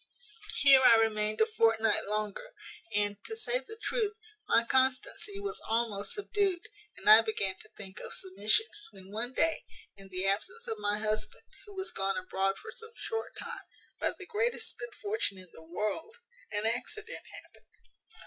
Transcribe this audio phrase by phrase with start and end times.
[0.63, 2.55] "Here I remained a fortnight longer;
[2.91, 4.13] and, to say the truth,
[4.47, 9.63] my constancy was almost subdued, and I began to think of submission; when, one day,
[9.95, 13.61] in the absence of my husband, who was gone abroad for some short time,
[13.99, 16.15] by the greatest good fortune in the world,
[16.51, 17.69] an accident happened.